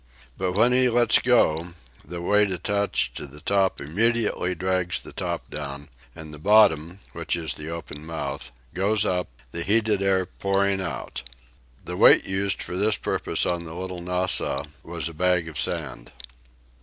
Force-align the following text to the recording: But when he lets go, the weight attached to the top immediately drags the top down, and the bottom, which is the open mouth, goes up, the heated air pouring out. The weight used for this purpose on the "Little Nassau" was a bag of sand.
But 0.35 0.53
when 0.53 0.71
he 0.71 0.89
lets 0.89 1.19
go, 1.19 1.73
the 2.03 2.23
weight 2.23 2.49
attached 2.49 3.15
to 3.17 3.27
the 3.27 3.39
top 3.39 3.79
immediately 3.79 4.55
drags 4.55 4.99
the 4.99 5.13
top 5.13 5.47
down, 5.51 5.89
and 6.15 6.33
the 6.33 6.39
bottom, 6.39 6.99
which 7.13 7.35
is 7.35 7.53
the 7.53 7.69
open 7.69 8.03
mouth, 8.03 8.51
goes 8.73 9.05
up, 9.05 9.27
the 9.51 9.61
heated 9.61 10.01
air 10.01 10.25
pouring 10.25 10.81
out. 10.81 11.21
The 11.85 11.95
weight 11.97 12.25
used 12.25 12.63
for 12.63 12.75
this 12.75 12.97
purpose 12.97 13.45
on 13.45 13.65
the 13.65 13.75
"Little 13.75 14.01
Nassau" 14.01 14.63
was 14.83 15.07
a 15.07 15.13
bag 15.13 15.47
of 15.47 15.59
sand. 15.59 16.11